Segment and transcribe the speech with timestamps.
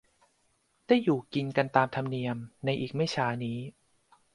[0.87, 3.57] ได้อยู่กินกันตามธรรมเนียมในอีกไม่ช้านี้